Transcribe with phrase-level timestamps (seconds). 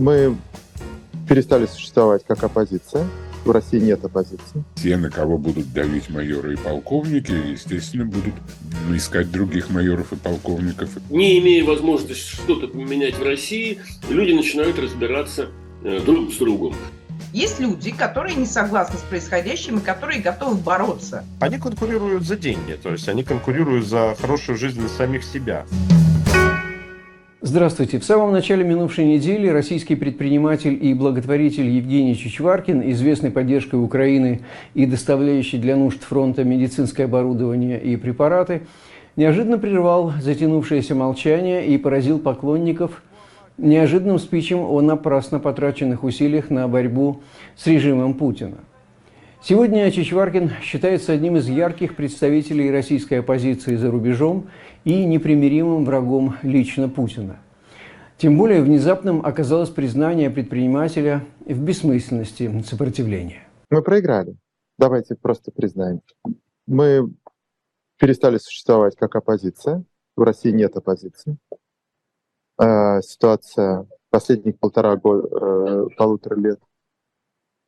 [0.00, 0.34] Мы
[1.28, 3.06] перестали существовать как оппозиция.
[3.44, 4.64] В России нет оппозиции.
[4.76, 8.32] Те, на кого будут давить майоры и полковники, естественно, будут
[8.94, 10.88] искать других майоров и полковников.
[11.10, 13.78] Не имея возможности что-то поменять в России,
[14.08, 15.48] люди начинают разбираться
[15.84, 16.74] э, друг с другом.
[17.34, 21.26] Есть люди, которые не согласны с происходящим и которые готовы бороться.
[21.40, 25.66] Они конкурируют за деньги, то есть они конкурируют за хорошую жизнь для самих себя.
[27.42, 27.98] Здравствуйте.
[27.98, 34.42] В самом начале минувшей недели российский предприниматель и благотворитель Евгений Чичваркин, известный поддержкой Украины
[34.74, 38.60] и доставляющий для нужд фронта медицинское оборудование и препараты,
[39.16, 43.02] неожиданно прервал затянувшееся молчание и поразил поклонников
[43.56, 47.22] неожиданным спичем о напрасно потраченных усилиях на борьбу
[47.56, 48.58] с режимом Путина.
[49.42, 54.50] Сегодня Чичваркин считается одним из ярких представителей российской оппозиции за рубежом
[54.84, 57.40] и непримиримым врагом лично Путина.
[58.18, 63.48] Тем более внезапным оказалось признание предпринимателя в бессмысленности сопротивления.
[63.70, 64.36] Мы проиграли.
[64.76, 66.02] Давайте просто признаем.
[66.66, 67.10] Мы
[67.98, 69.84] перестали существовать как оппозиция.
[70.16, 71.38] В России нет оппозиции.
[72.58, 76.60] А, ситуация последних полтора года, э, полутора лет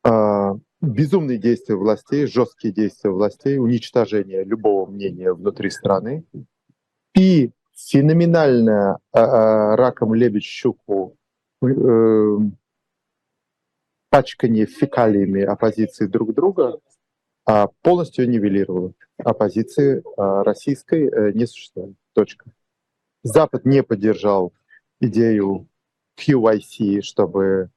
[0.05, 6.25] а, безумные действия властей, жесткие действия властей, уничтожение любого мнения внутри страны
[7.14, 9.20] и феноменальная а,
[9.72, 11.16] а, раком лебедь щуку
[11.62, 12.38] э,
[14.10, 16.78] пачкание фекалиями оппозиции друг друга
[17.44, 18.92] а, полностью нивелировало.
[19.19, 21.94] Оппозиции а, российской а, не существует.
[22.12, 22.50] Точка.
[23.22, 24.53] Запад не поддержал
[25.00, 25.69] идею
[26.19, 27.70] QIC, чтобы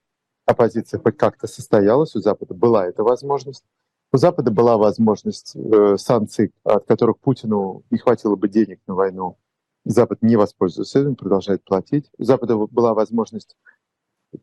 [0.45, 3.63] оппозиция хоть как-то состоялась, у Запада была эта возможность.
[4.11, 9.37] У Запада была возможность э, санкций, от которых Путину не хватило бы денег на войну.
[9.83, 12.09] Запад не воспользуется этим, продолжает платить.
[12.17, 13.55] У Запада была возможность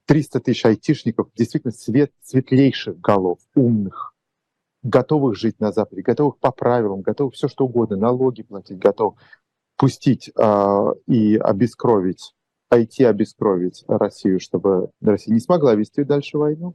[0.07, 4.15] 300 тысяч айтишников, действительно свет, светлейших голов, умных,
[4.83, 9.17] готовых жить на Западе, готовых по правилам, готовых все что угодно, налоги платить, готов
[9.77, 12.35] пустить э, и обескровить
[12.73, 16.75] пойти обескровить Россию, чтобы Россия не смогла вести дальше войну.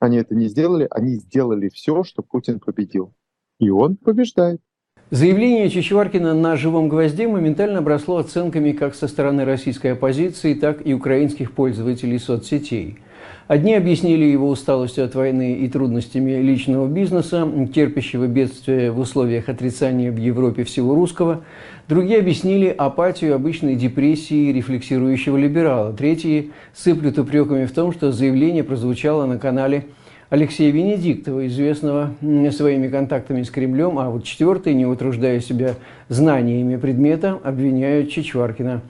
[0.00, 3.12] Они это не сделали, они сделали все, чтобы Путин победил.
[3.58, 4.62] И он побеждает.
[5.10, 10.94] Заявление Чичваркина на «Живом гвозде» моментально обросло оценками как со стороны российской оппозиции, так и
[10.94, 13.00] украинских пользователей соцсетей.
[13.46, 20.10] Одни объяснили его усталостью от войны и трудностями личного бизнеса, терпящего бедствия в условиях отрицания
[20.10, 21.44] в Европе всего русского.
[21.86, 25.92] Другие объяснили апатию обычной депрессии рефлексирующего либерала.
[25.92, 29.84] Третьи сыплют упреками в том, что заявление прозвучало на канале
[30.30, 32.14] Алексея Венедиктова, известного
[32.50, 35.74] своими контактами с Кремлем, а вот четвертый, не утруждая себя
[36.08, 38.80] знаниями предмета, обвиняют Чичваркина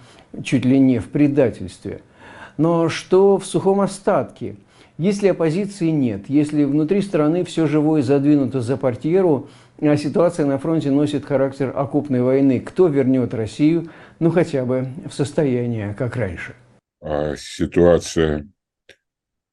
[0.44, 2.02] чуть ли не в предательстве–
[2.56, 4.56] но что в сухом остатке?
[4.96, 9.48] Если оппозиции нет, если внутри страны все живое задвинуто за портьеру,
[9.80, 15.12] а ситуация на фронте носит характер окопной войны, кто вернет Россию, ну хотя бы в
[15.12, 16.54] состояние, как раньше?
[17.00, 18.46] А ситуация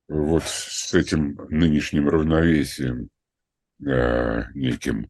[0.07, 3.09] вот с этим нынешним равновесием,
[3.83, 5.09] э, неким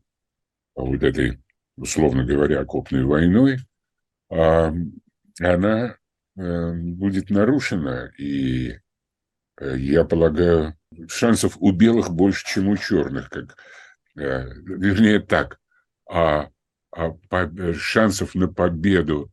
[0.76, 1.40] вот этой,
[1.76, 3.58] условно говоря, окопной войной,
[4.30, 4.72] э,
[5.42, 5.96] она
[6.36, 8.80] будет нарушена, и
[9.60, 10.78] э, я полагаю,
[11.08, 13.58] шансов у белых больше, чем у черных, как,
[14.18, 15.60] э, вернее так,
[16.10, 16.50] а,
[16.92, 19.32] а по, шансов на победу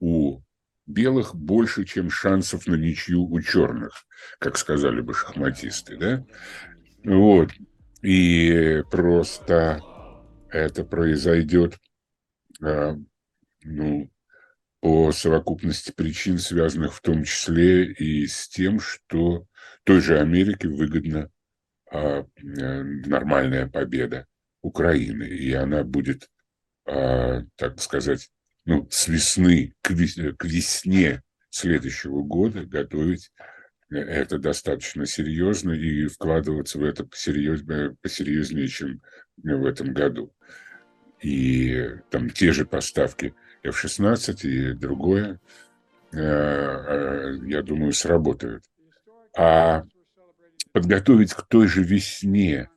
[0.00, 0.42] у
[0.86, 4.04] белых больше, чем шансов на ничью у черных,
[4.38, 6.26] как сказали бы шахматисты, да?
[7.04, 7.50] Вот.
[8.02, 9.80] И просто
[10.50, 11.78] это произойдет,
[12.60, 14.10] ну,
[14.84, 19.46] по совокупности причин, связанных в том числе и с тем, что
[19.84, 21.30] той же Америке выгодна
[21.90, 24.26] а, э, нормальная победа
[24.60, 26.28] Украины, и она будет,
[26.86, 28.30] а, так сказать,
[28.66, 33.32] ну, с весны к, к весне следующего года готовить
[33.88, 39.00] это достаточно серьезно и вкладываться в это посерьезнее, посерьезнее, чем
[39.38, 40.34] в этом году.
[41.22, 43.34] И там те же поставки
[43.64, 45.40] F-16 и другое,
[46.12, 48.62] э, э, я думаю, сработают.
[49.36, 49.84] А
[50.72, 52.68] подготовить к той же весне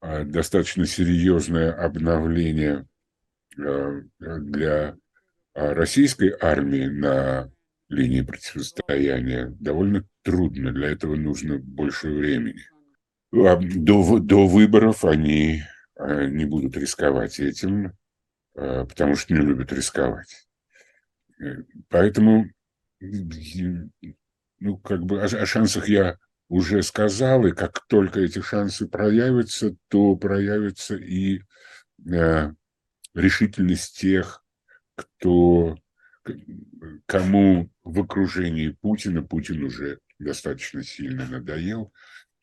[0.00, 2.86] э, достаточно серьезное обновление
[3.56, 4.96] для
[5.54, 7.48] российской армии на
[7.88, 10.72] линии противостояния довольно трудно.
[10.72, 12.62] Для этого нужно больше времени.
[13.30, 15.62] До, до выборов они
[15.96, 17.92] не будут рисковать этим.
[18.54, 20.46] Э, потому что не любят рисковать.
[21.40, 22.46] Э, поэтому
[24.60, 26.18] ну, как бы о, о шансах я
[26.48, 31.40] уже сказал, и как только эти шансы проявятся, то проявится и
[32.08, 32.52] э,
[33.14, 34.44] решительность тех,
[34.94, 35.76] кто,
[37.06, 41.92] кому в окружении Путина Путин уже достаточно сильно надоел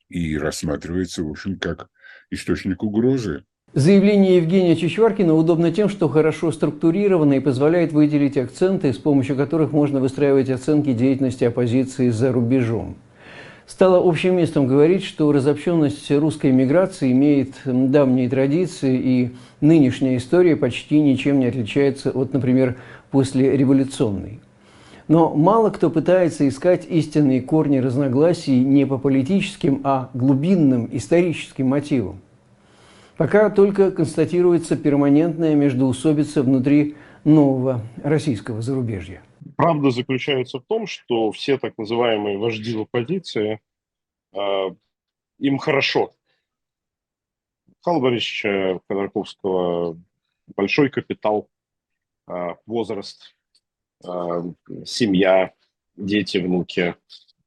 [0.09, 1.89] и рассматривается, в общем, как
[2.29, 3.45] источник угрозы.
[3.73, 9.71] Заявление Евгения Чичваркина удобно тем, что хорошо структурировано и позволяет выделить акценты, с помощью которых
[9.71, 12.95] можно выстраивать оценки деятельности оппозиции за рубежом.
[13.65, 19.31] Стало общим местом говорить, что разобщенность русской миграции имеет давние традиции, и
[19.61, 22.75] нынешняя история почти ничем не отличается от, например,
[23.09, 24.41] послереволюционной.
[25.07, 32.19] Но мало кто пытается искать истинные корни разногласий не по политическим, а глубинным историческим мотивам.
[33.21, 39.21] Пока только констатируется перманентная междоусобица внутри нового российского зарубежья.
[39.57, 43.61] Правда заключается в том, что все так называемые вожди оппозиции,
[44.33, 44.69] э,
[45.37, 46.13] им хорошо.
[47.67, 49.99] Михаил Борисович Ходорковского
[50.55, 51.47] большой капитал,
[52.27, 53.35] э, возраст,
[54.03, 54.07] э,
[54.83, 55.53] семья,
[55.95, 56.95] дети, внуки.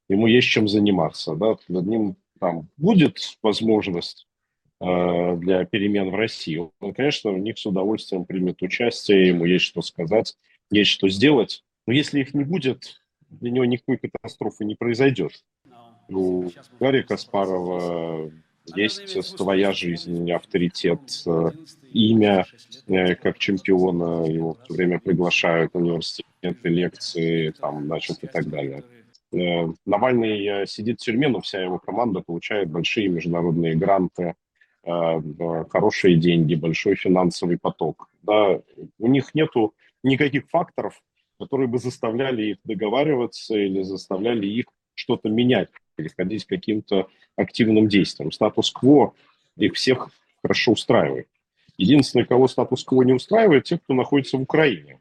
[0.09, 1.35] Ему есть чем заниматься.
[1.35, 1.57] Да?
[1.67, 4.29] Над ним там будет возможность
[4.81, 9.83] для перемен в России, он, конечно, в них с удовольствием примет участие, ему есть что
[9.83, 10.37] сказать,
[10.71, 11.65] есть что сделать.
[11.87, 13.01] Но если их не будет,
[13.31, 15.45] для него никакой катастрофы не произойдет.
[16.09, 16.51] У
[16.81, 18.31] Гарри Каспарова
[18.75, 21.51] есть твоя жизнь, авторитет, э,
[21.93, 22.47] имя
[22.87, 28.85] э, как чемпиона, его все время приглашают в университеты, лекции, там, значит, и так далее.
[29.85, 34.44] Навальный сидит в тюрьме, но вся его команда получает большие международные гранты, Э,
[34.85, 38.09] хорошие деньги, большой финансовый поток.
[38.23, 38.61] Да,
[38.99, 41.03] у них нету никаких факторов,
[41.39, 48.31] которые бы заставляли их договариваться или заставляли их что-то менять, переходить к каким-то активным действиям.
[48.31, 49.15] Статус-кво
[49.57, 50.11] их всех
[50.43, 51.29] хорошо устраивает.
[51.77, 55.01] Единственное, кого статус-кво не устраивает, те, кто находится в Украине.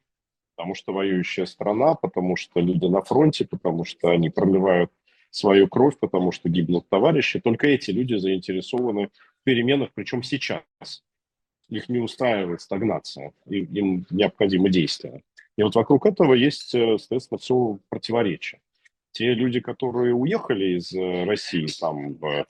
[0.55, 4.91] Потому что воюющая страна, потому что люди на фронте, потому что они проливают
[5.35, 7.39] свою кровь, потому что гибнут товарищи.
[7.39, 10.61] Только эти люди заинтересованы в переменах, причем сейчас.
[11.69, 15.23] Их не устраивает стагнация, им необходимо действие.
[15.57, 18.61] И вот вокруг этого есть, э, соответственно, все противоречие.
[19.11, 22.45] Те люди, которые уехали из э, России, там, э,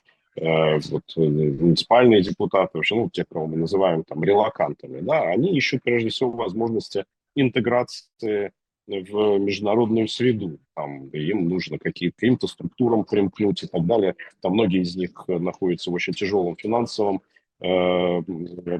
[0.90, 6.10] вот, муниципальные депутаты, вообще, ну, те, кого мы называем там релакантами, да, они ищут прежде
[6.10, 7.04] всего возможности
[7.34, 8.52] интеграции
[8.86, 10.58] в международную среду.
[10.74, 14.14] Там, им нужно какие-то, каким-то структурам примкнуть и так далее.
[14.40, 17.22] Там многие из них находятся в очень тяжелом финансовом
[17.60, 18.22] э,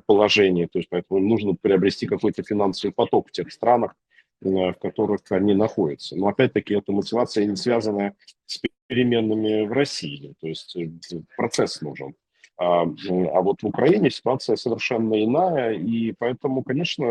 [0.07, 3.95] положении, то есть поэтому им нужно приобрести какой-то финансовый поток в тех странах,
[4.43, 6.17] э, в которых они находятся.
[6.17, 8.15] Но опять-таки эта мотивация не связана
[8.47, 10.91] с переменными в России, то есть э,
[11.37, 12.15] процесс нужен.
[12.57, 17.05] А, а вот в Украине ситуация совершенно иная, и поэтому, конечно,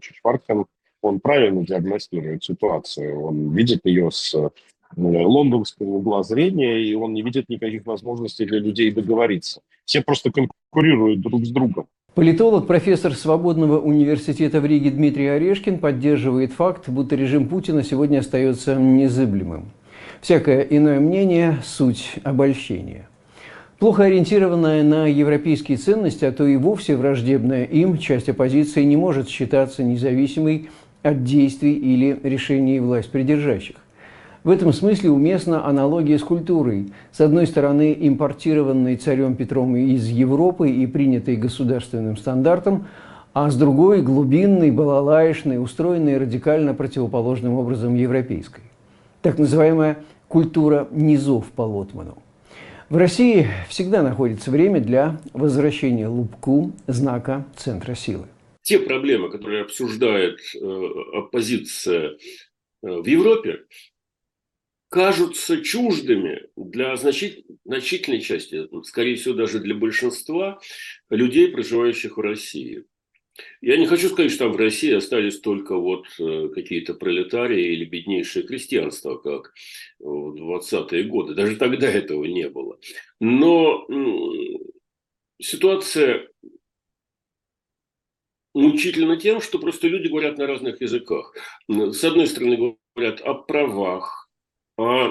[0.00, 0.66] Чичваркин
[1.02, 4.48] он правильно диагностирует ситуацию, он видит ее с э,
[4.96, 9.60] лондонского угла зрения, и он не видит никаких возможностей для людей договориться.
[9.84, 11.86] Все просто конкурируют друг с другом.
[12.14, 18.74] Политолог, профессор Свободного университета в Риге Дмитрий Орешкин поддерживает факт, будто режим Путина сегодня остается
[18.74, 19.70] незыблемым.
[20.20, 23.08] Всякое иное мнение– суть обольщения.
[23.78, 29.28] Плохо ориентированная на европейские ценности, а то и вовсе враждебная им, часть оппозиции не может
[29.28, 30.70] считаться независимой
[31.08, 33.76] от действий или решений власть придержащих.
[34.44, 36.92] В этом смысле уместна аналогия с культурой.
[37.12, 42.86] С одной стороны, импортированной царем Петром из Европы и принятой государственным стандартом,
[43.34, 48.62] а с другой– глубинной, балалаишной, устроенной радикально противоположным образом европейской.
[49.22, 49.98] Так называемая
[50.28, 52.18] культура низов по Лотману.
[52.88, 58.24] В России всегда находится время для возвращения лупку знака центра силы
[58.68, 60.58] те проблемы, которые обсуждает э,
[61.14, 62.16] оппозиция э,
[62.82, 63.64] в Европе,
[64.90, 70.60] кажутся чуждыми для значит, значительной части, скорее всего, даже для большинства
[71.08, 72.84] людей, проживающих в России.
[73.62, 77.86] Я не хочу сказать, что там в России остались только вот э, какие-то пролетарии или
[77.86, 79.54] беднейшее крестьянство, как
[79.98, 81.34] в 20-е годы.
[81.34, 82.78] Даже тогда этого не было.
[83.18, 83.86] Но
[85.40, 86.27] ситуация
[88.58, 91.32] мучительно тем, что просто люди говорят на разных языках.
[91.68, 94.28] С одной стороны, говорят о правах,
[94.76, 95.06] о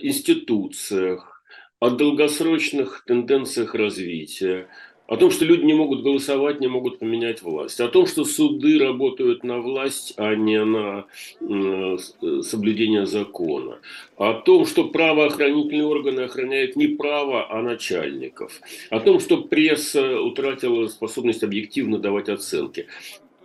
[0.00, 1.42] институциях,
[1.80, 4.68] о долгосрочных тенденциях развития,
[5.08, 8.78] о том, что люди не могут голосовать, не могут поменять власть, о том, что суды
[8.78, 11.06] работают на власть, а не на
[11.40, 11.96] э,
[12.42, 13.78] соблюдение закона,
[14.18, 18.60] о том, что правоохранительные органы охраняют не право, а начальников,
[18.90, 22.86] о том, что пресса утратила способность объективно давать оценки.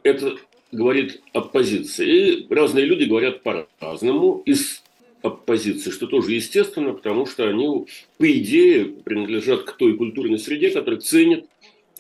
[0.04, 0.36] Это
[0.74, 2.08] говорит оппозиция.
[2.08, 4.42] И разные люди говорят по-разному.
[4.46, 4.84] Из
[5.22, 7.86] оппозиции, что тоже естественно, потому что они,
[8.18, 11.46] по идее, принадлежат к той культурной среде, которая ценит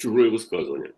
[0.04, 0.94] чужое высказывание.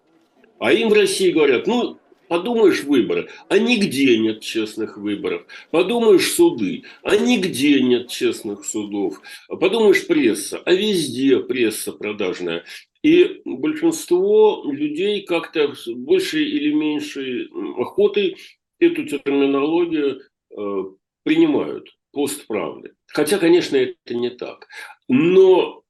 [0.59, 5.45] А им в России говорят, ну, подумаешь выборы, а нигде нет честных выборов.
[5.69, 9.21] Подумаешь суды, а нигде нет честных судов.
[9.47, 12.63] Подумаешь пресса, а везде пресса продажная.
[13.03, 17.47] И большинство людей как-то с большей или меньшей
[17.77, 18.37] охотой
[18.79, 20.83] эту терминологию э,
[21.23, 22.93] принимают постправды.
[23.07, 24.67] Хотя, конечно, это не так.
[25.07, 25.84] Но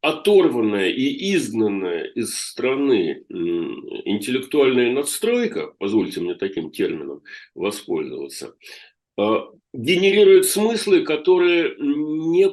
[0.00, 7.22] оторванная и изгнанная из страны интеллектуальная надстройка, позвольте мне таким термином
[7.54, 8.54] воспользоваться,
[9.18, 12.50] а, генерирует смыслы, которые не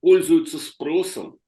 [0.00, 1.38] пользуются спросом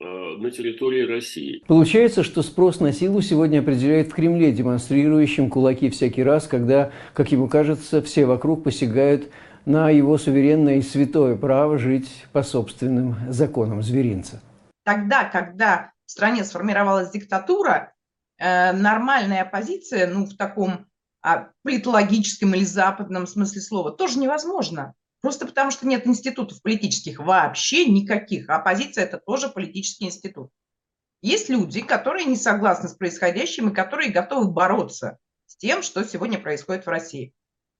[0.00, 1.62] а, на территории России.
[1.66, 7.32] Получается, что спрос на силу сегодня определяет в Кремле, демонстрирующим кулаки всякий раз, когда, как
[7.32, 9.30] ему кажется, все вокруг посягают
[9.64, 14.42] на его суверенное и святое право жить по собственным законам зверинца
[14.90, 17.94] тогда, когда в стране сформировалась диктатура,
[18.38, 20.86] э, нормальная оппозиция, ну, в таком
[21.22, 24.94] а, политологическом или западном смысле слова, тоже невозможно.
[25.20, 28.48] Просто потому, что нет институтов политических вообще никаких.
[28.48, 30.50] А оппозиция– это тоже политический институт.
[31.22, 36.38] Есть люди, которые не согласны с происходящим и которые готовы бороться с тем, что сегодня
[36.40, 37.32] происходит в России.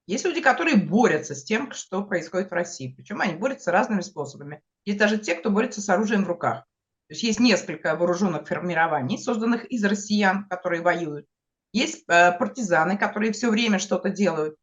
[0.07, 2.95] Есть люди, которые борются с тем, что происходит в России.
[2.95, 4.61] Причем они борются разными способами.
[4.85, 6.67] Есть даже те, кто борется с оружием в руках.
[7.11, 11.27] То есть есть несколько вооруженных формирований, созданных из россиян, которые воюют.
[11.73, 14.55] Есть э, партизаны, которые все время что-то делают.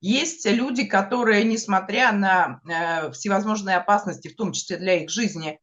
[0.00, 5.60] Есть люди, которые, несмотря на э, всевозможные опасности, в том числе для их жизни,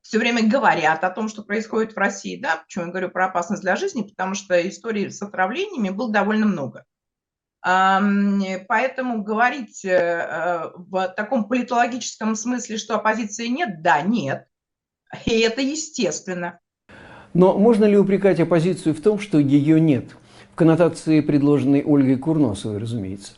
[0.00, 2.40] все время говорят о том, что происходит в России.
[2.40, 4.00] Да, почему я говорю про опасность для жизни?
[4.00, 6.86] Потому что историй с отравлениями было довольно много.
[7.60, 14.46] Поэтому говорить э, в таком политологическом смысле, что оппозиции нет, да, нет.
[15.26, 16.58] И это естественно.
[17.34, 20.04] Но можно ли упрекать оппозицию в том, что ее нет?
[20.52, 23.32] В коннотации, предложенной Ольгой Курносовой, разумеется.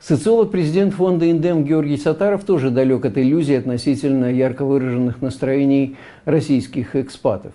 [0.00, 6.96] Социолог, президент фонда «Индем» Георгий Сатаров тоже далек от иллюзии относительно ярко выраженных настроений российских
[6.96, 7.52] экспатов.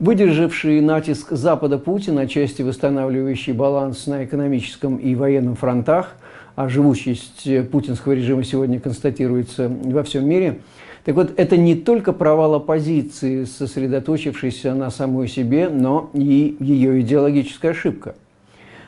[0.00, 6.16] Выдержавший натиск Запада Путин, отчасти восстанавливающий баланс на экономическом и военном фронтах,
[6.56, 10.60] а живучесть путинского режима сегодня констатируется во всем мире–
[11.04, 17.70] так вот, это не только провал оппозиции, сосредоточившейся на самой себе, но и ее идеологическая
[17.70, 18.14] ошибка.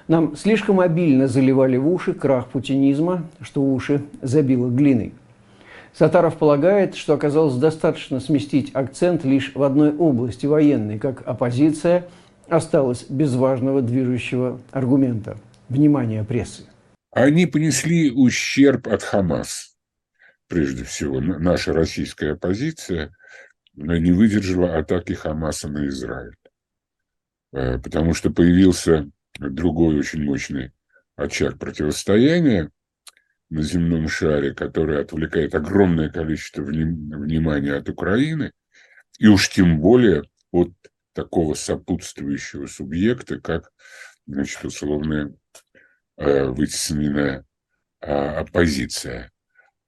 [0.09, 5.15] Нам слишком обильно заливали в уши крах путинизма, что уши забило глиной.
[5.95, 12.07] Сатаров полагает, что оказалось достаточно сместить акцент лишь в одной области военной, как оппозиция
[12.49, 15.37] осталась без важного движущего аргумента–
[15.69, 16.65] внимания прессы.
[17.11, 19.72] Они понесли ущерб от Хамас–
[20.53, 23.17] прежде всего, наша российская оппозиция
[23.75, 26.37] не выдержала атаки Хамаса на Израиль.
[27.55, 30.73] Э, потому что появился другой очень мощный
[31.17, 32.71] очаг противостояния
[33.49, 38.53] на земном шаре, который отвлекает огромное количество внимания от Украины,
[39.19, 40.75] и уж тем более от
[41.15, 43.73] такого сопутствующего субъекта, как,
[44.27, 45.35] значит, условная
[46.19, 47.47] э, вытесненная
[48.03, 49.32] а, оппозиция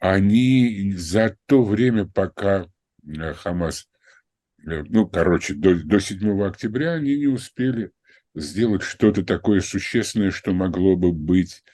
[0.04, 2.66] они за то время, пока
[3.06, 3.88] э, Хамас,
[4.66, 7.90] э, ну, короче, до, до 7 октября они не успели
[8.34, 11.64] сделать что-то такое существенное, что могло бы быть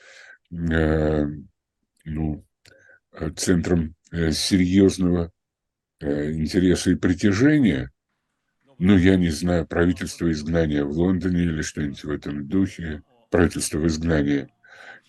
[0.52, 1.26] э,
[2.04, 2.46] ну,
[3.14, 5.32] э, центром серьезного
[6.00, 7.90] интереса и притяжения.
[8.78, 14.48] Ну, я не знаю, правительство изгнания в Лондоне или что-нибудь в этом духе, правительство изгнания.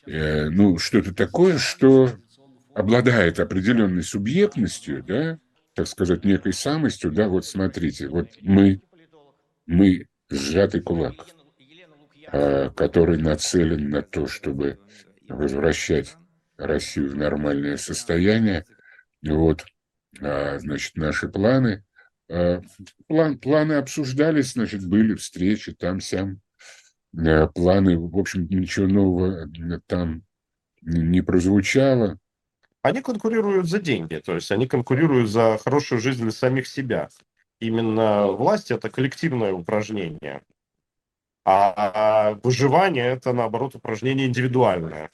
[0.05, 2.11] Э, ну, что-то такое, что
[2.73, 5.39] обладает определенной субъектностью, да,
[5.73, 8.81] так сказать, некой самостью, да, вот смотрите, вот мы,
[9.65, 11.27] мы сжатый кулак,
[12.27, 14.79] а, который нацелен на то, чтобы
[15.27, 16.15] возвращать
[16.57, 18.65] Россию в нормальное состояние.
[19.25, 19.65] Вот,
[20.19, 21.83] а, значит, наши планы.
[22.29, 22.61] А,
[23.07, 26.41] план, планы обсуждались, значит, были встречи там-сям.
[27.13, 29.49] Планы, в общем, ничего нового
[29.85, 30.23] там
[30.81, 32.17] не прозвучало
[32.81, 37.09] они конкурируют за деньги, то есть они конкурируют за хорошую жизнь для самих себя.
[37.59, 40.41] именно власть это коллективное упражнение,
[41.45, 45.11] а выживание это наоборот упражнение индивидуальное.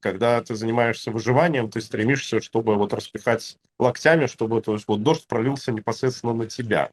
[0.00, 5.26] Когда ты занимаешься выживанием, ты стремишься, чтобы вот распихать локтями, чтобы то есть, вот дождь
[5.26, 6.90] пролился непосредственно на тебя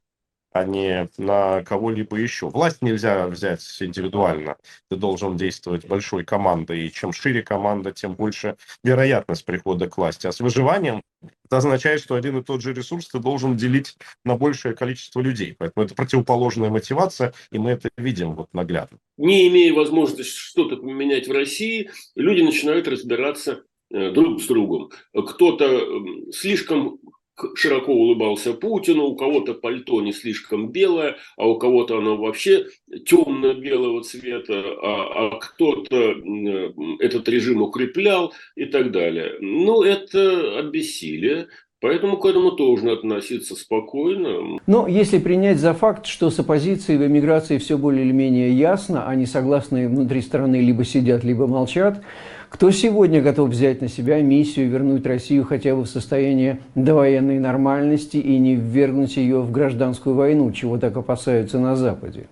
[0.54, 2.48] а не на кого-либо еще.
[2.48, 4.56] Власть нельзя взять индивидуально.
[4.90, 6.86] Ты должен действовать большой командой.
[6.86, 10.28] И чем шире команда, тем больше вероятность прихода к власти.
[10.28, 11.02] А с выживанием
[11.46, 15.56] это означает, что один и тот же ресурс ты должен делить на большее количество людей.
[15.58, 19.00] Поэтому это противоположная мотивация, и мы это видим вот наглядно.
[19.18, 24.92] Не имея возможности что-то поменять в России, люди начинают разбираться э, друг с другом.
[25.14, 27.00] Кто-то слишком
[27.56, 32.68] широко улыбался Путину, у кого-то пальто не слишком белое, а у кого-то оно вообще
[33.06, 36.16] темно-белого цвета, а, а кто-то
[37.00, 39.36] этот режим укреплял и так далее.
[39.40, 40.74] Ну, это от.
[41.84, 44.58] Поэтому к этому тоже относиться спокойно.
[44.68, 49.06] Но если принять за факт, что с оппозицией в эмиграции все более или менее ясно,
[49.06, 52.02] они согласны внутри страны либо сидят, либо молчат,
[52.54, 58.18] кто сегодня готов взять на себя миссию вернуть Россию хотя бы в состояние довоенной нормальности
[58.18, 62.28] и не ввергнуть ее в гражданскую войну, чего так опасаются на Западе?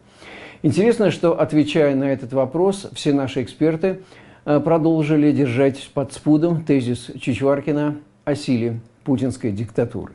[0.62, 4.04] Интересно, что, отвечая на этот вопрос, все наши эксперты
[4.46, 10.14] э, продолжили держать под спудом тезис Чичваркина о силе путинской диктатуры.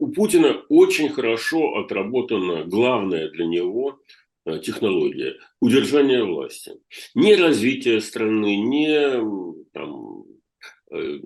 [0.00, 4.00] У Путина очень хорошо отработана главное для него
[4.62, 6.72] технология удержания власти.
[7.14, 10.24] Не развитие страны, не там,
[10.90, 11.18] э,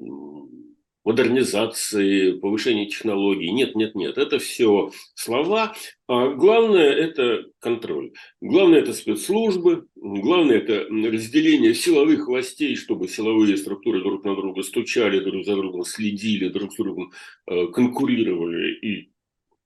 [1.08, 3.50] модернизации, повышения технологий.
[3.50, 4.18] Нет, нет, нет.
[4.18, 5.74] Это все слова.
[6.06, 8.12] А главное– это контроль.
[8.42, 9.86] Главное– это спецслужбы.
[9.96, 15.84] Главное– это разделение силовых властей, чтобы силовые структуры друг на друга стучали, друг за другом
[15.84, 17.12] следили, друг с другом
[17.46, 19.10] э, конкурировали и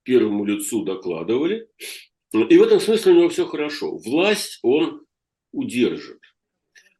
[0.04, 1.66] первому лицу докладывали.
[2.32, 3.96] И в этом смысле у него все хорошо.
[3.98, 5.02] Власть он
[5.52, 6.18] удержит.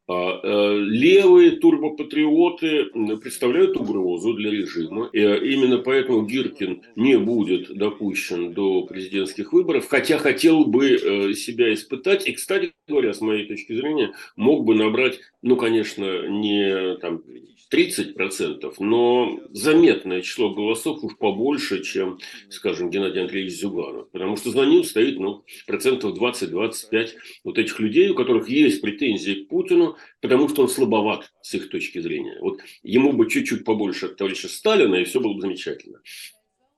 [0.05, 2.85] А, э, левые турбопатриоты
[3.21, 5.09] представляют угрозу для режима.
[5.13, 11.73] И именно поэтому Гиркин не будет допущен до президентских выборов, хотя хотел бы э, себя
[11.73, 12.27] испытать.
[12.27, 17.23] И, кстати говоря, с моей точки зрения, мог бы набрать, ну, конечно, не там,
[17.71, 24.09] 30%, но заметное число голосов уж побольше, чем, скажем, Геннадий Андреевич Зюганов.
[24.11, 27.09] Потому что за ним стоит ну, процентов 20-25
[27.43, 31.69] вот этих людей, у которых есть претензии к Путину, потому что он слабоват с их
[31.69, 32.37] точки зрения.
[32.41, 35.99] Вот ему бы чуть-чуть побольше от товарища Сталина, и все было бы замечательно.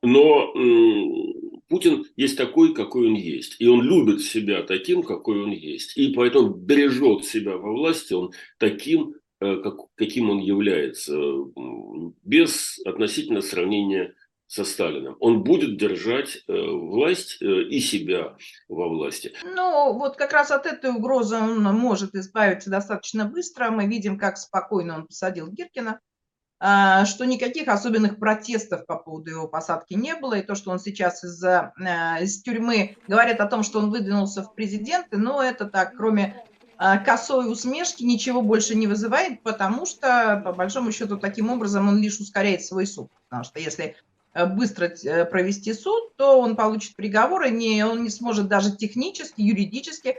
[0.02, 0.54] Но
[1.67, 3.56] Путин есть такой, какой он есть.
[3.60, 5.98] И он любит себя таким, какой он есть.
[5.98, 9.15] И поэтому бережет себя во власти он таким,
[9.63, 11.15] как, каким он является,
[12.23, 14.13] без относительно сравнения
[14.47, 15.17] со Сталиным.
[15.19, 18.36] Он будет держать э, власть э, и себя
[18.69, 19.34] во власти.
[19.43, 23.71] Ну, вот как раз от этой угрозы он может избавиться достаточно быстро.
[23.71, 25.99] Мы видим, как спокойно он посадил Гиркина,
[26.60, 30.36] а, что никаких особенных протестов по поводу его посадки не было.
[30.36, 31.43] И то, что он сейчас из,
[32.21, 36.45] из тюрьмы говорит о том, что он выдвинулся в президенты, но это так, кроме
[36.77, 42.19] косой усмешки ничего больше не вызывает, потому что, по большому счету, таким образом он лишь
[42.19, 43.09] ускоряет свой суд.
[43.29, 43.95] Потому что если
[44.33, 48.75] э, быстро э, провести суд, то он получит приговор, и не, он не сможет даже
[48.75, 50.17] технически, юридически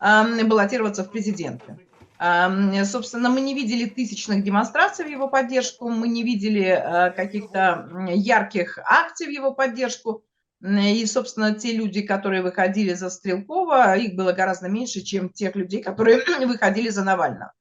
[0.00, 1.78] э, баллотироваться в президенты.
[2.18, 7.88] Э, собственно, мы не видели тысячных демонстраций в его поддержку, мы не видели э, каких-то
[8.08, 10.22] ярких акций в его поддержку.
[10.60, 15.82] И, собственно, те люди, которые выходили за Стрелкова, их было гораздо меньше, чем тех людей,
[15.82, 17.52] которые выходили за Навального.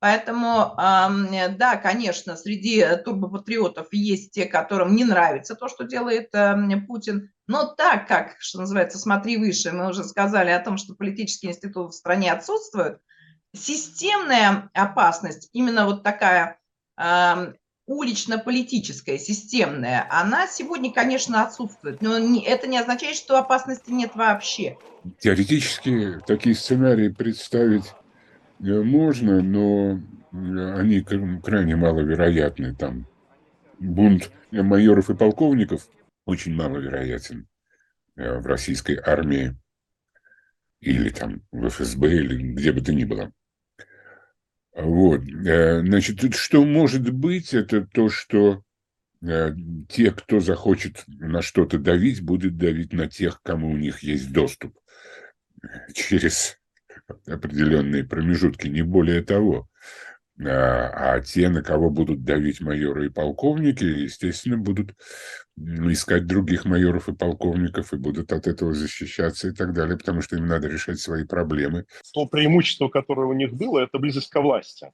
[0.00, 6.30] Поэтому, да, конечно, среди турбопатриотов есть те, которым не нравится то, что делает
[6.86, 7.32] Путин.
[7.48, 11.90] Но так как, что называется, смотри выше, мы уже сказали о том, что политические институты
[11.90, 13.00] в стране отсутствуют,
[13.52, 16.58] системная опасность, именно вот такая
[17.88, 22.02] улично-политическая, системная, она сегодня, конечно, отсутствует.
[22.02, 24.76] Но это не означает, что опасности нет вообще.
[25.18, 27.94] Теоретически такие сценарии представить
[28.60, 31.00] э, можно, но э, они
[31.42, 32.74] крайне маловероятны.
[32.74, 33.06] Там
[33.78, 35.88] бунт майоров и полковников
[36.26, 37.48] очень маловероятен
[38.16, 39.56] э, в российской армии
[40.80, 43.32] или там в ФСБ, или где бы то ни было.
[44.78, 45.22] Вот.
[45.44, 48.62] Э, значит, что может быть, это то, что
[49.20, 49.52] э,
[49.88, 54.78] те, кто захочет на что-то давить, будут давить на тех, кому у них есть доступ
[55.92, 56.58] через
[57.26, 59.68] определенные промежутки, не более того.
[60.44, 64.94] А а те, на кого будут давить майоры и полковники, естественно, будут
[65.56, 70.36] искать других майоров и полковников и будут от этого защищаться и так далее, потому что
[70.36, 71.86] им надо решать свои проблемы.
[72.14, 74.92] То преимущество, которое у них было, это близость ко власти.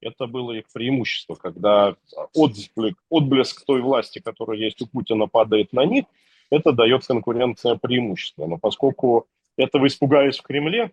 [0.00, 1.96] Это было их преимущество, когда
[2.32, 6.04] отблеск, отблеск той власти, которая есть у Путина, падает на них,
[6.50, 8.46] это дает конкуренция преимущество.
[8.46, 10.92] Но поскольку этого испугались в Кремле,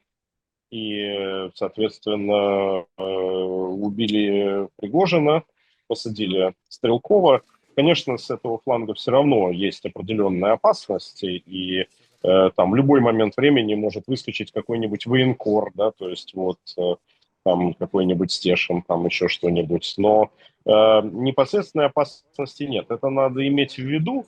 [0.72, 5.44] и, соответственно, э, убили Пригожина,
[5.88, 7.42] посадили Стрелкова.
[7.76, 11.86] Конечно, с этого фланга все равно есть определенные опасности, и
[12.24, 16.96] э, там любой момент времени может выскочить какой-нибудь военкор, да, то есть вот э,
[17.44, 19.94] там какой-нибудь Стешин, там еще что-нибудь.
[19.98, 20.32] Но
[20.66, 20.70] э,
[21.04, 22.88] непосредственной опасности нет.
[22.90, 24.26] Это надо иметь в виду,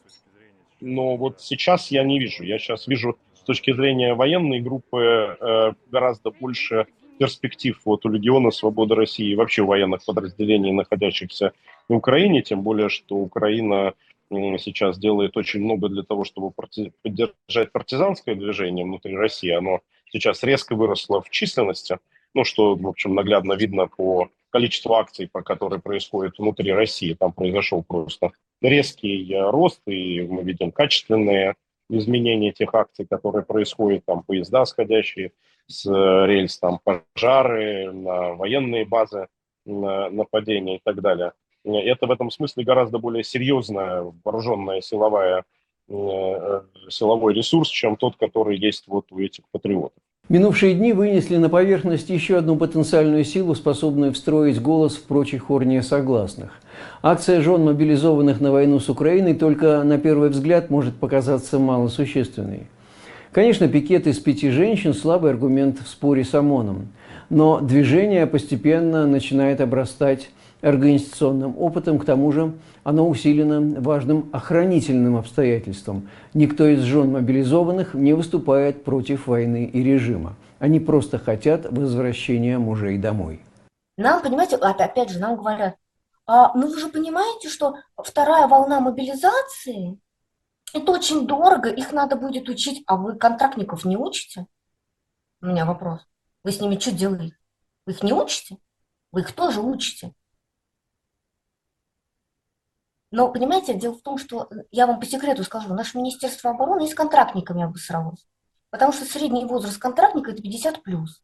[0.80, 2.44] но вот сейчас я не вижу.
[2.44, 3.18] Я сейчас вижу
[3.50, 6.86] точки зрения военной группы э, гораздо больше
[7.18, 11.54] перспектив вот у Легиона Свободы России и вообще военных подразделений, находящихся
[11.90, 13.94] на Украине, тем более, что Украина
[14.30, 16.52] сейчас делает очень много для того, чтобы
[17.02, 19.50] поддержать партизанское движение внутри России.
[19.50, 19.80] Оно
[20.12, 21.98] сейчас резко выросло в численности,
[22.36, 27.16] ну, что, в общем, наглядно видно по количеству акций, по которые происходят внутри России.
[27.16, 28.30] Там произошел просто
[28.62, 31.56] резкий э, рост, и мы видим качественные
[31.90, 35.32] изменения тех акций, которые происходят, там поезда, сходящие
[35.68, 39.28] с э, рельс, там пожары, на военные базы,
[39.66, 41.34] на нападения и так далее.
[41.66, 45.44] Это в этом смысле гораздо более серьезная вооруженная силовая,
[45.88, 50.02] э, э, силовой ресурс, чем тот, который есть вот у этих патриотов.
[50.30, 55.66] Минувшие дни вынесли на поверхность еще одну потенциальную силу, способную встроить голос в прочий хор
[55.66, 56.52] несогласных.
[57.02, 62.68] Акция жен, мобилизованных на войну с Украиной, только на первый взгляд может показаться малосущественной.
[63.32, 66.90] Конечно, пикет из пяти женщин– слабый аргумент в споре с ОМОНом.
[67.32, 70.30] Но движение постепенно начинает обрастать
[70.62, 72.52] организационным опытом, к тому же
[72.90, 76.10] оно усилено важным охранительным обстоятельством.
[76.34, 80.36] Никто из жен мобилизованных не выступает против войны и режима.
[80.58, 83.42] Они просто хотят возвращения мужей домой.
[83.96, 85.76] Нам, понимаете, опя- опять же, нам говорят,
[86.26, 90.00] а, ну вы же понимаете, что вторая волна мобилизации,
[90.74, 94.48] это очень дорого, их надо будет учить, а вы контрактников не учите?
[95.44, 96.02] У меня вопрос.
[96.44, 97.36] Вы с ними что делаете?
[97.86, 98.58] Вы их не учите?
[99.12, 100.12] Вы их тоже учите.
[103.12, 106.86] Но, понимаете, дело в том, что э, я вам по секрету скажу, наше Министерство обороны
[106.86, 108.28] и с контрактниками обосралось.
[108.70, 111.24] Потому что средний возраст контрактника– это 50 плюс.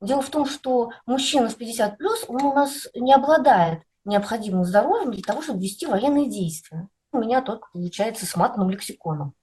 [0.00, 5.12] Дело в том, что мужчина в 50 плюс, он у нас не обладает необходимым здоровьем
[5.12, 6.88] для того, чтобы вести военные действия.
[7.12, 9.34] У меня только получается с матным лексиконом.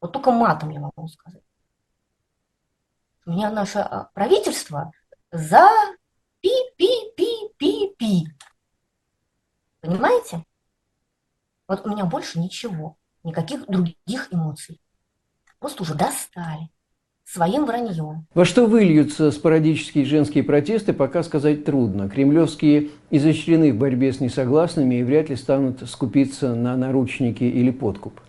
[0.00, 1.42] Вот только матом я могу сказать.
[3.26, 4.90] У меня наше а, правительство
[5.30, 5.68] за
[6.40, 8.26] пи-пи-пи-пи-пи.
[9.80, 10.44] Понимаете?
[11.68, 14.80] Вот у меня больше ничего, никаких других эмоций.
[15.58, 16.68] Просто уже достали
[17.24, 18.26] своим враньем.
[18.34, 22.08] Во что выльются спорадические женские протесты, пока сказать трудно.
[22.08, 28.20] Кремлевские изощрены в борьбе с несогласными и вряд ли станут скупиться на наручники или подкуп.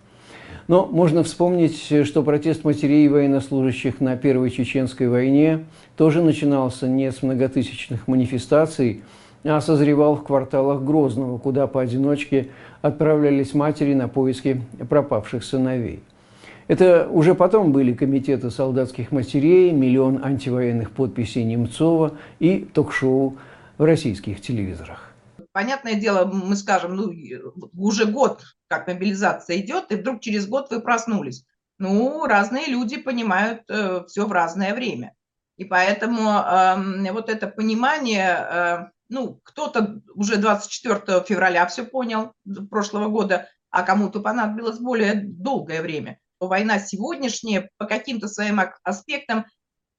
[0.68, 5.64] Но можно вспомнить, что протест матерей военнослужащих на Первой Чеченской войне
[5.96, 9.02] тоже начинался не с многотысячных манифестаций,
[9.60, 12.48] созревал в кварталах Грозного, куда поодиночке
[12.80, 16.02] отправлялись матери на поиски пропавших сыновей.
[16.68, 23.36] Это уже потом были комитеты солдатских матерей, миллион антивоенных подписей Немцова и ток-шоу
[23.78, 25.12] в российских телевизорах.
[25.52, 27.12] Понятное дело, мы скажем, ну,
[27.76, 31.44] уже год, как мобилизация идет, и вдруг через год вы проснулись.
[31.78, 35.14] Ну, разные люди понимают э, все в разное время.
[35.58, 38.78] И поэтому э, вот это понимание, э,
[39.12, 42.32] ну, кто-то уже 24 февраля все понял
[42.70, 46.18] прошлого года, а кому-то понадобилось более долгое время.
[46.40, 49.44] Война сегодняшняя по каким-то своим аспектам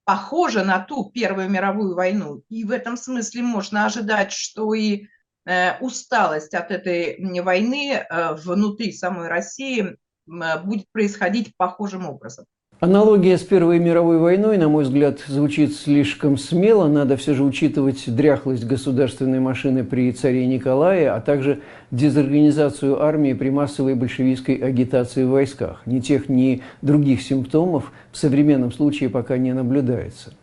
[0.04, 2.44] похожа на ту Первую мировую войну.
[2.50, 5.06] И в этом смысле можно ожидать, что и
[5.46, 12.46] э, усталость от этой войны э, внутри самой России э, будет происходить похожим образом.
[12.84, 16.90] Аналогия с Первой мировой войной, на мой взгляд, звучит слишком смело.
[16.90, 23.52] Надо все же учитывать дряхлость государственной машины при царе Николае, а также дезорганизацию армии при
[23.52, 25.82] массовой большевистской агитации в войсках.
[25.86, 30.34] Ни тех, ни других симптомов в современном случае пока не наблюдается.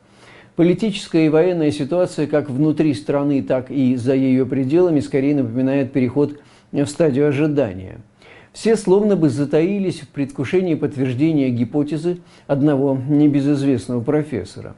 [0.57, 6.39] Политическая и военная ситуация как внутри страны, так и за ее пределами скорее напоминает переход
[6.73, 8.01] в стадию ожидания–
[8.53, 14.77] все словно бы затаились в предвкушении подтверждения гипотезы одного небезызвестного профессора.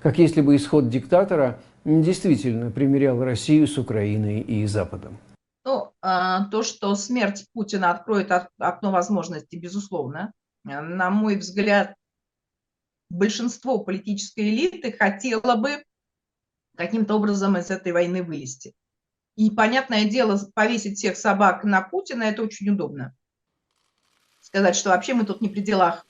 [0.00, 5.18] Как если бы исход диктатора действительно примирял Россию с Украиной и Западом?
[5.64, 10.32] Ну, а, то, что смерть Путина откроет окно возможностей, безусловно.
[10.64, 11.94] На мой взгляд,
[13.10, 15.82] большинство политической элиты хотело бы
[16.76, 18.74] каким-то образом из этой войны вылезти.
[19.36, 23.14] И, понятное дело, повесить всех собак на Путина– это очень удобно.
[24.40, 26.06] Сказать, что вообще мы тут не при делах.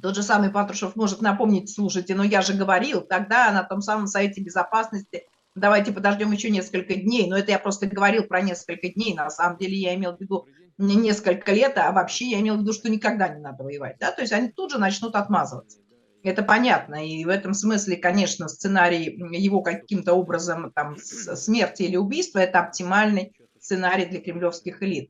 [0.00, 4.06] Тот же самый Патрушев может напомнить, слушайте, но я же говорил тогда на том самом
[4.06, 7.28] Совете Безопасности, давайте подождем еще несколько дней.
[7.28, 9.14] Но это я просто говорил про несколько дней.
[9.14, 10.46] На самом деле я имел в виду
[10.78, 13.96] не несколько лет, а вообще я имел в виду, что никогда не надо воевать.
[13.98, 14.12] Да?
[14.12, 15.78] То есть они тут же начнут отмазываться.
[16.26, 17.06] Это понятно.
[17.06, 19.04] И в этом смысле, конечно, сценарий
[19.36, 25.08] его каким-то образом там, смерти или убийства– это оптимальный сценарий для кремлевских элит.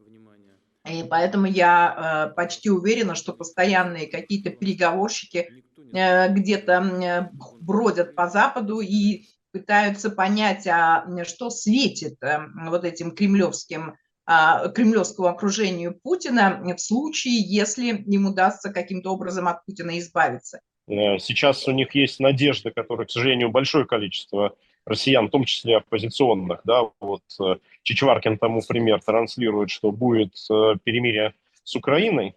[0.84, 8.28] И поэтому я э, почти уверена, что постоянные какие-то переговорщики э, где-то э, бродят по
[8.28, 12.18] Западу и пытаются понять, а что светит
[12.66, 19.64] вот этим кремлевским а, кремлевскому окружению Путина в случае, если им удастся каким-то образом от
[19.64, 20.60] Путина избавиться.
[20.88, 25.78] Э, сейчас у них есть надежда, которая, к сожалению, большое количество россиян, в том числе
[25.78, 32.36] оппозиционных, да, вот э, Чичваркин тому пример транслирует, что будет э, перемирие с Украиной,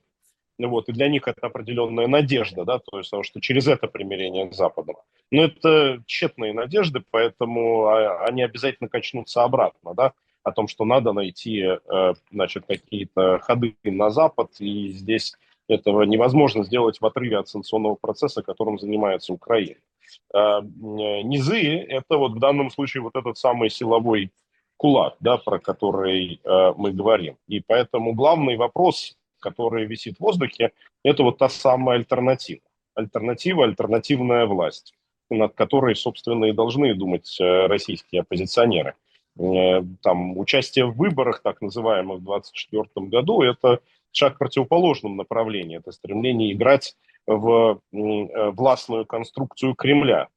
[0.57, 4.51] вот, и для них это определенная надежда, да, то есть, потому что через это примирение
[4.51, 4.95] с Западом.
[5.31, 11.13] Но это тщетные надежды, поэтому а, они обязательно качнутся обратно, да, о том, что надо
[11.13, 11.65] найти,
[12.31, 15.35] значит, какие-то ходы на Запад, и здесь
[15.69, 19.75] этого невозможно сделать в отрыве от санкционного процесса, которым занимается Украина.
[20.33, 24.31] А, низы– это вот в данном случае вот этот самый силовой
[24.79, 27.35] кулак, да, про который э, мы говорим.
[27.47, 30.71] И поэтому главный вопрос, который висит в воздухе,
[31.03, 32.61] это вот та самая альтернатива.
[32.95, 34.93] Альтернатива, альтернативная власть,
[35.29, 38.95] над которой, собственно, и должны думать э, российские оппозиционеры.
[39.37, 45.77] Э, там участие в выборах, так называемых, в 2024 году, это шаг в противоположном направлении.
[45.77, 46.95] Это стремление играть
[47.27, 50.27] в э, властную конструкцию Кремля.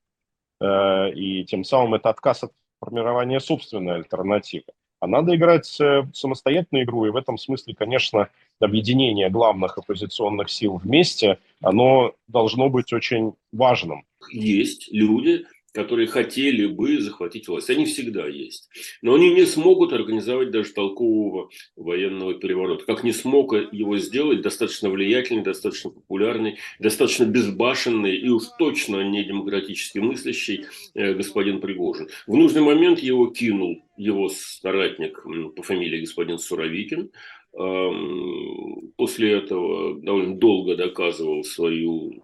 [0.61, 4.65] Э, и тем самым это отказ от формирования собственной альтернативы.
[5.01, 8.29] А надо играть э, самостоятельную игру, и в этом смысле, конечно,
[8.61, 14.05] объединение главных оппозиционных сил вместе, оно должно быть очень важным.
[14.31, 17.71] Есть люди, которые хотели бы захватить власть.
[17.71, 18.69] Они всегда есть.
[19.01, 22.85] Но они не смогут организовать даже толкового военного переворота.
[22.85, 29.25] Как не смог его сделать достаточно влиятельный, достаточно популярный, достаточно безбашенный и уж точно не
[29.25, 32.09] демократически мыслящий э, господин Пригожин.
[32.27, 35.25] В нужный момент его кинул его соратник
[35.57, 37.11] по фамилии господин Суровикин.
[38.97, 42.23] После этого довольно долго доказывал свою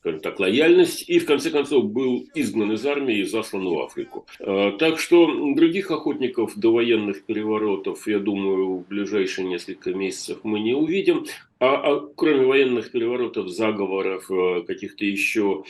[0.00, 4.26] скажем так, лояльность и, в конце концов, был изгнан из армии и заслан в Африку.
[4.40, 10.60] А, так что других охотников до военных переворотов, я думаю, в ближайшие несколько месяцев мы
[10.60, 11.26] не увидим.
[11.58, 15.64] А, а кроме военных переворотов, заговоров, а, каких-то еще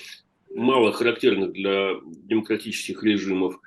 [0.54, 3.60] мало характерных для демократических режимов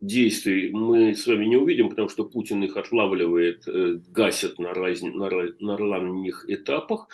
[0.00, 5.02] действий мы с вами не увидим, потому что Путин их отлавливает, э, гасит на, раз,
[5.02, 7.08] на, на ранних этапах.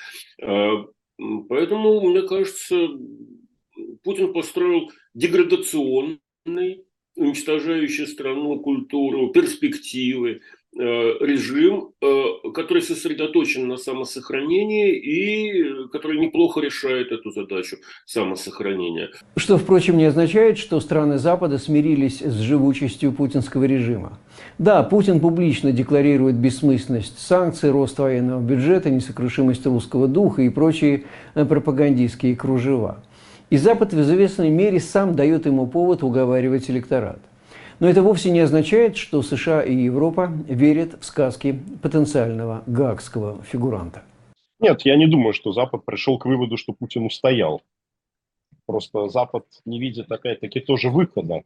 [1.49, 2.89] Поэтому, мне кажется,
[4.03, 6.85] Путин построил деградационный,
[7.17, 10.43] уничтожающий страну, культуру, перспективы,
[10.81, 19.11] режим, э, который сосредоточен на самосохранении и который неплохо решает эту задачу самосохранения.
[19.37, 24.19] Что, впрочем, не означает, что страны Запада смирились с живучестью путинского режима.
[24.59, 31.45] Да, Путин публично декларирует бессмысленность санкций, рост военного бюджета, несокрушимость русского духа и прочие э,
[31.45, 33.03] пропагандистские кружева.
[33.51, 37.19] И Запад в известной мере сам дает ему повод уговаривать электорат.
[37.81, 44.03] Но это вовсе не означает, что США и Европа верят в сказки потенциального гаагского фигуранта.
[44.59, 47.63] Нет, я не думаю, что Запад пришел к выводу, что Путин устоял.
[48.67, 51.43] Просто Запад не видит, опять-таки, тоже выхода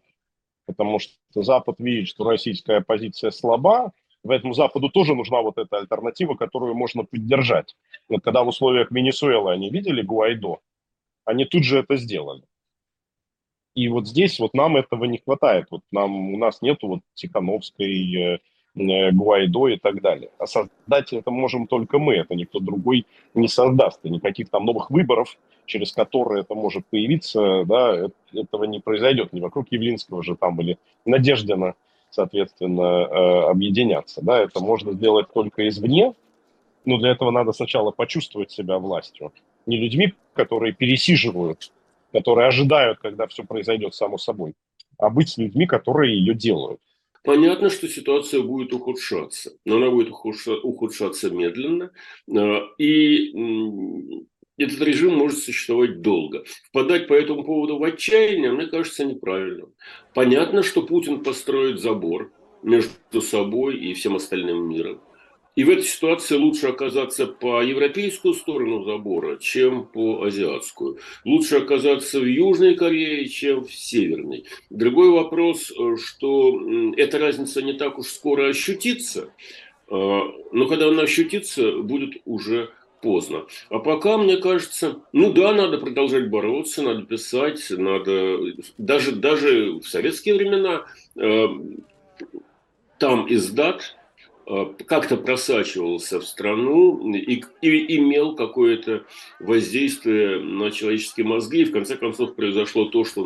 [0.67, 3.93] потому что Запад видит, что российская оппозиция слаба,
[4.25, 7.75] Поэтому Западу тоже нужна вот эта альтернатива, которую можно поддержать.
[8.09, 10.61] Вот когда в условиях Венесуэлы они видели Гуайдо,
[11.25, 12.45] они тут же это сделали.
[13.75, 15.67] И вот здесь вот нам этого не хватает.
[15.71, 18.39] Вот нам, у нас нету вот Тихановской, э,
[18.77, 20.31] э, Гуайдо и так далее.
[20.39, 24.01] А создать это можем только мы, это никто другой не создаст.
[24.05, 29.33] И никаких там новых выборов через которые это может появиться, да, этого не произойдет.
[29.33, 31.75] Не вокруг Явлинского же там или Надеждина,
[32.11, 34.21] соответственно, э, объединяться.
[34.23, 36.15] Да, это можно сделать только извне,
[36.85, 39.33] но для этого надо сначала почувствовать себя властью.
[39.67, 41.73] Не людьми, которые пересиживают
[42.13, 44.55] которые ожидают, когда все произойдет само собой,
[44.99, 46.81] а быть с людьми, которые ее делают.
[47.25, 51.93] Понятно, что ситуация будет ухудшаться, но она будет ухудшаться медленно,
[52.29, 53.33] э, и
[54.59, 56.45] этот режим может существовать долго.
[56.69, 59.73] Впадать по этому поводу в отчаяние, мне кажется, неправильным.
[60.15, 65.01] Понятно, что Путин построит забор между собой и всем остальным миром.
[65.55, 70.99] И в этой ситуации лучше оказаться по европейскую сторону забора, чем по азиатскую.
[71.27, 74.47] Лучше оказаться в Южной Корее, чем в Северной.
[74.71, 76.59] Другой вопрос, э, что
[76.97, 79.35] эта разница не так уж скоро ощутится,
[79.89, 82.71] э, но когда она ощутится, будет уже
[83.03, 83.45] поздно.
[83.69, 88.39] А пока, мне кажется, ну да, надо продолжать бороться, надо писать, надо...
[88.79, 90.87] Даже, даже в советские времена
[91.17, 91.47] э,
[92.99, 94.02] там издат Э,
[94.87, 99.05] как-то просачивался в страну и, и имел какое-то
[99.41, 101.63] воздействие на человеческие мозги.
[101.63, 103.25] И в конце концов произошло то, что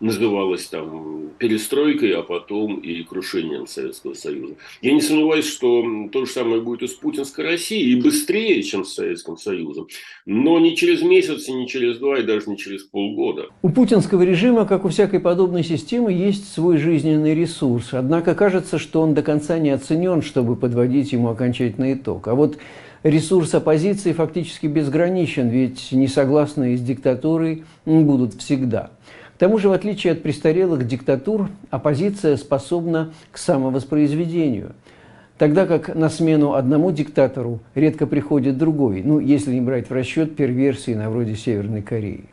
[0.00, 4.56] называлось там перестройкой, а потом и крушением Советского Союза.
[4.80, 8.84] Я не сомневаюсь, что то же самое будет и с путинской Россией, и быстрее, чем
[8.84, 9.88] с Советским Союзом.
[10.26, 13.48] Но не через месяц, и не через два, и даже не через полгода.
[13.62, 17.88] У путинского режима, как у всякой подобной системы, есть свой жизненный ресурс.
[17.92, 22.28] Однако кажется, что он до конца не оценен, чтобы подводить ему окончательный итог.
[22.28, 22.58] А вот
[23.02, 28.90] ресурс оппозиции фактически безграничен, ведь несогласные с диктатурой будут всегда.
[29.36, 34.72] К тому же, в отличие от престарелых диктатур, оппозиция способна к самовоспроизведению.
[35.38, 40.36] Тогда как на смену одному диктатору редко приходит другой, ну, если не брать в расчет
[40.36, 42.26] перверсии на вроде Северной Кореи.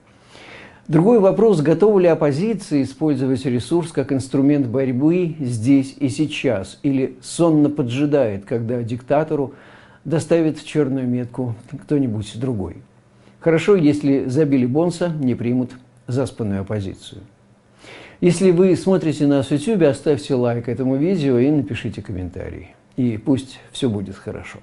[0.90, 7.70] Другой вопрос, готова ли оппозиция использовать ресурс как инструмент борьбы здесь и сейчас, или сонно
[7.70, 9.54] поджидает, когда диктатору
[10.04, 12.78] доставит черную метку кто-нибудь другой.
[13.40, 15.70] Хорошо, если забили Бонса, не примут
[16.08, 17.22] заспанную оппозицию.
[18.20, 22.74] Если вы смотрите нас в YouTube, оставьте лайк этому видео и напишите комментарий.
[22.98, 24.58] И пусть все будет хорошо.